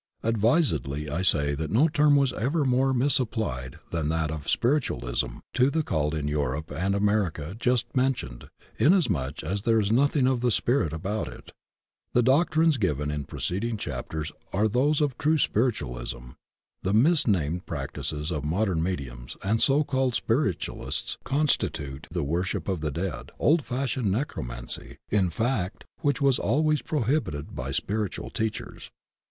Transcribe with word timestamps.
Advisedly 0.23 1.07
I 1.11 1.21
say 1.21 1.53
that 1.53 1.69
no 1.69 1.87
term 1.87 2.15
was 2.15 2.33
ever 2.33 2.65
more 2.65 2.91
misapplied 2.91 3.77
than 3.91 4.09
that 4.09 4.31
of 4.31 4.49
"spiritualism" 4.49 5.27
to 5.53 5.69
the 5.69 5.83
cult 5.83 6.15
in 6.15 6.27
Europe 6.27 6.71
and 6.71 6.95
America 6.95 7.55
just 7.59 7.95
mentioned 7.95 8.49
inasmuch 8.79 9.43
as 9.43 9.61
there 9.61 9.79
is 9.79 9.91
nothing 9.91 10.25
of 10.25 10.41
the 10.41 10.49
spirit 10.49 10.91
about 10.91 11.27
it. 11.27 11.51
The 12.13 12.23
doctrines 12.23 12.77
given 12.77 13.11
in 13.11 13.25
preceding 13.25 13.77
chapters 13.77 14.31
are 14.51 14.65
tiiose 14.65 15.01
of 15.01 15.19
true 15.19 15.37
spiritualism; 15.37 16.31
the 16.81 16.93
misnamed 16.95 17.67
practices 17.67 18.31
of 18.31 18.43
modem 18.43 18.81
mediums 18.81 19.37
and 19.43 19.61
so 19.61 19.83
called 19.83 20.15
spiritists 20.15 21.19
constitute 21.23 22.07
the 22.09 22.23
Worship 22.23 22.67
of 22.67 22.81
the 22.81 22.89
Dead, 22.89 23.31
old 23.37 23.63
fashioned 23.63 24.11
necromancy, 24.11 24.97
in 25.11 25.29
fact, 25.29 25.83
which 25.99 26.19
was 26.19 26.39
always 26.39 26.81
prohibited 26.81 27.55
by 27.55 27.69
spiritual 27.69 28.31
teachers. 28.31 28.89